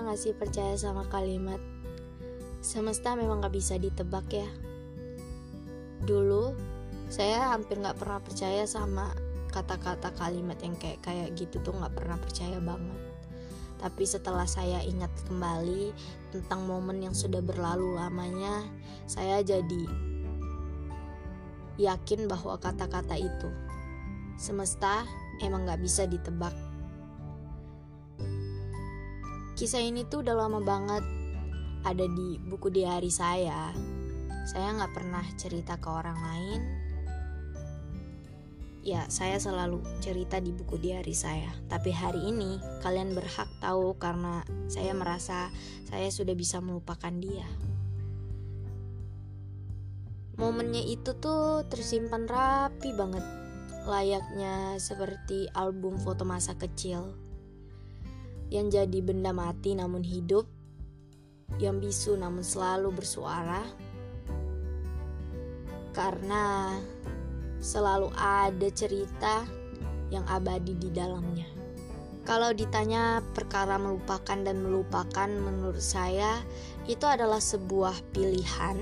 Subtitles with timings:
[0.00, 1.60] pernah gak sih percaya sama kalimat?
[2.64, 4.48] Semesta memang gak bisa ditebak ya.
[6.08, 6.56] Dulu
[7.12, 9.12] saya hampir gak pernah percaya sama
[9.52, 12.96] kata-kata kalimat yang kayak kayak gitu tuh gak pernah percaya banget.
[13.76, 15.92] Tapi setelah saya ingat kembali
[16.32, 18.64] tentang momen yang sudah berlalu lamanya
[19.04, 19.84] saya jadi
[21.76, 23.52] yakin bahwa kata-kata itu
[24.40, 25.04] semesta
[25.44, 26.69] emang gak bisa ditebak
[29.60, 31.04] kisah ini tuh udah lama banget
[31.84, 33.76] ada di buku diary saya
[34.48, 36.60] saya nggak pernah cerita ke orang lain
[38.80, 41.52] ya saya selalu cerita di buku diary saya.
[41.68, 44.40] Tapi hari ini kalian berhak tahu karena
[44.72, 45.52] saya merasa
[45.84, 47.44] saya sudah bisa melupakan dia.
[50.40, 53.20] Momennya itu tuh tersimpan rapi banget,
[53.84, 57.12] layaknya seperti album foto masa kecil
[58.50, 60.44] yang jadi benda mati namun hidup,
[61.62, 63.62] yang bisu namun selalu bersuara.
[65.94, 66.74] Karena
[67.62, 69.46] selalu ada cerita
[70.10, 71.46] yang abadi di dalamnya.
[72.26, 76.38] Kalau ditanya perkara melupakan dan melupakan, menurut saya
[76.86, 78.76] itu adalah sebuah pilihan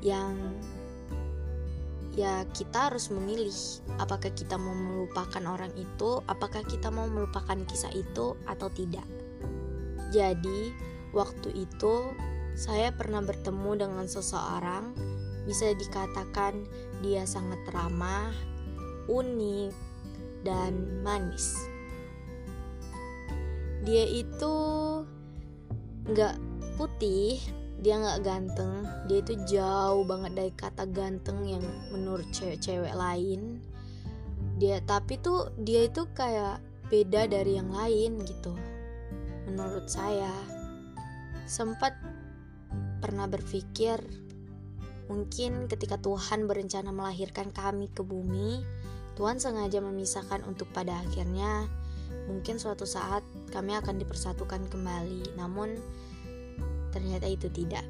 [0.00, 0.36] yang
[2.18, 3.54] ya kita harus memilih
[4.02, 9.06] apakah kita mau melupakan orang itu, apakah kita mau melupakan kisah itu atau tidak.
[10.10, 10.74] Jadi,
[11.14, 12.10] waktu itu
[12.58, 14.98] saya pernah bertemu dengan seseorang
[15.46, 16.66] bisa dikatakan
[17.06, 18.34] dia sangat ramah,
[19.06, 19.70] unik,
[20.42, 20.74] dan
[21.06, 21.54] manis.
[23.86, 24.56] Dia itu
[26.10, 26.36] nggak
[26.74, 27.38] putih,
[27.78, 33.62] dia nggak ganteng, dia itu jauh banget dari kata ganteng yang menurut cewek-cewek lain.
[34.58, 36.58] Dia tapi tuh dia itu kayak
[36.90, 38.54] beda dari yang lain gitu.
[39.46, 40.30] Menurut saya
[41.46, 41.94] sempat
[42.98, 44.02] pernah berpikir
[45.08, 48.60] Mungkin ketika Tuhan berencana melahirkan kami ke bumi,
[49.16, 51.64] Tuhan sengaja memisahkan untuk pada akhirnya
[52.28, 55.32] mungkin suatu saat kami akan dipersatukan kembali.
[55.40, 55.80] Namun
[56.90, 57.84] ternyata itu tidak.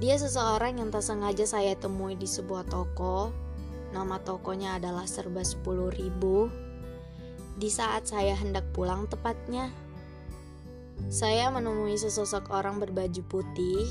[0.00, 3.32] Dia seseorang yang tak sengaja saya temui di sebuah toko.
[3.92, 6.48] Nama tokonya adalah serba 10 ribu.
[7.60, 9.68] Di saat saya hendak pulang tepatnya,
[11.12, 13.84] saya menemui sesosok orang berbaju putih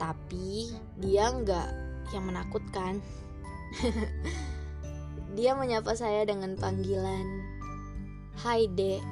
[0.00, 1.68] tapi dia nggak
[2.16, 3.04] yang menakutkan.
[5.38, 7.22] dia menyapa saya dengan panggilan
[8.40, 9.04] Hai Dek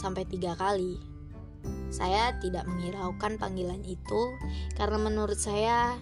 [0.00, 1.11] sampai tiga kali.
[1.92, 4.22] Saya tidak menghiraukan panggilan itu
[4.80, 6.00] karena menurut saya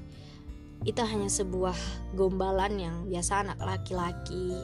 [0.87, 1.77] itu hanya sebuah
[2.15, 4.55] gombalan yang biasa anak laki-laki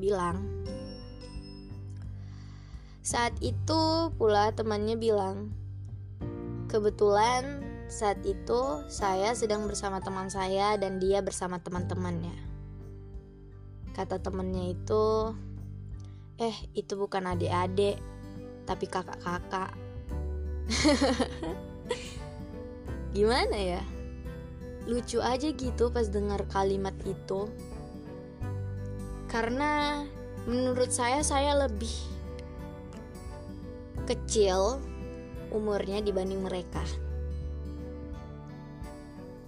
[0.00, 0.42] bilang.
[3.04, 5.52] Saat itu pula temannya bilang,
[6.64, 12.34] Kebetulan saat itu saya sedang bersama teman saya dan dia bersama teman-temannya.
[13.94, 15.36] Kata temannya itu,
[16.42, 18.02] "Eh, itu bukan adik-adik,
[18.68, 19.72] tapi kakak-kakak."
[23.16, 23.82] Gimana ya?
[24.84, 27.48] Lucu aja gitu pas dengar kalimat itu.
[29.30, 30.04] Karena
[30.44, 31.94] menurut saya saya lebih
[34.04, 34.82] kecil
[35.54, 36.82] umurnya dibanding mereka.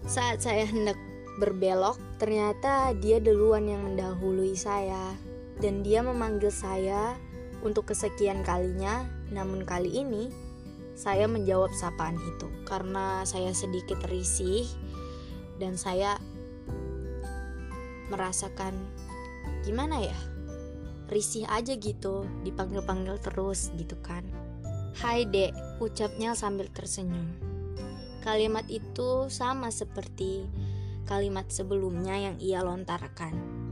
[0.06, 0.96] Saat saya hendak
[1.42, 5.12] berbelok, ternyata dia duluan yang mendahului saya
[5.60, 7.18] dan dia memanggil saya
[7.62, 9.06] untuk kesekian kalinya.
[9.32, 10.32] Namun kali ini
[10.96, 14.64] saya menjawab sapaan itu karena saya sedikit risih
[15.60, 16.16] dan saya
[18.08, 18.72] merasakan
[19.64, 20.18] gimana ya?
[21.06, 24.26] Risih aja gitu, dipanggil-panggil terus gitu kan.
[24.96, 27.30] Hai dek, ucapnya sambil tersenyum.
[28.24, 30.48] Kalimat itu sama seperti
[31.06, 33.65] kalimat sebelumnya yang ia lontarkan.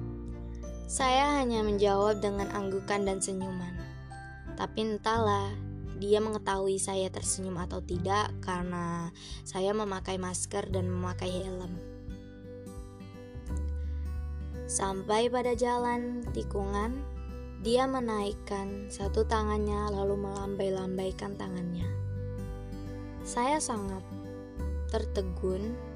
[0.84, 3.72] Saya hanya menjawab dengan anggukan dan senyuman.
[4.54, 5.50] Tapi entahlah,
[5.98, 9.08] dia mengetahui saya tersenyum atau tidak karena
[9.46, 11.74] saya memakai masker dan memakai helm.
[14.68, 16.98] Sampai pada jalan tikungan,
[17.64, 21.88] dia menaikkan satu tangannya lalu melambai-lambaikan tangannya.
[23.24, 24.04] Saya sangat
[24.92, 25.93] tertegun.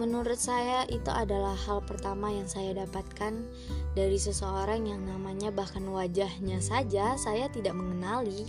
[0.00, 3.44] Menurut saya itu adalah hal pertama yang saya dapatkan
[3.92, 8.48] dari seseorang yang namanya bahkan wajahnya saja saya tidak mengenali.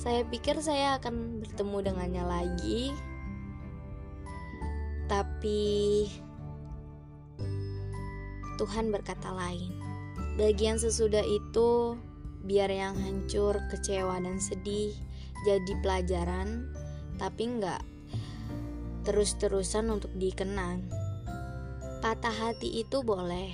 [0.00, 2.96] Saya pikir saya akan bertemu dengannya lagi.
[5.04, 6.08] Tapi
[8.56, 9.68] Tuhan berkata lain.
[10.40, 12.00] Bagian sesudah itu,
[12.40, 14.96] biar yang hancur, kecewa dan sedih
[15.44, 16.72] jadi pelajaran,
[17.20, 17.93] tapi nggak
[19.04, 20.88] terus-terusan untuk dikenang.
[22.00, 23.52] Patah hati itu boleh,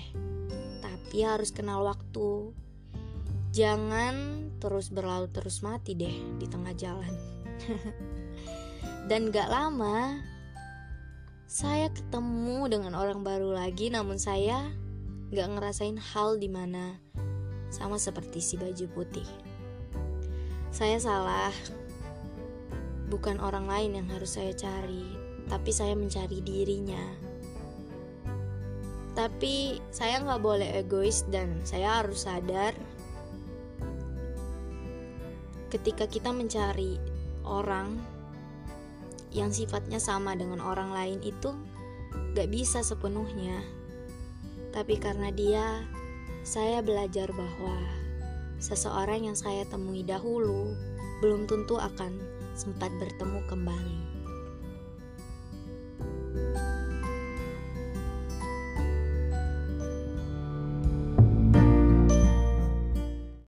[0.82, 2.54] tapi harus kenal waktu.
[3.50, 7.14] Jangan terus berlalu terus mati deh di tengah jalan.
[9.10, 10.22] Dan gak lama,
[11.50, 14.70] saya ketemu dengan orang baru lagi, namun saya
[15.34, 16.94] gak ngerasain hal di mana
[17.74, 19.26] sama seperti si baju putih.
[20.70, 21.50] Saya salah,
[23.10, 25.19] bukan orang lain yang harus saya cari,
[25.50, 27.02] tapi saya mencari dirinya.
[29.18, 32.72] Tapi saya nggak boleh egois dan saya harus sadar
[35.70, 36.98] ketika kita mencari
[37.42, 37.98] orang
[39.30, 41.54] yang sifatnya sama dengan orang lain itu
[42.34, 43.62] gak bisa sepenuhnya.
[44.70, 45.86] Tapi karena dia,
[46.42, 47.74] saya belajar bahwa
[48.58, 50.74] seseorang yang saya temui dahulu
[51.22, 52.18] belum tentu akan
[52.54, 54.19] sempat bertemu kembali.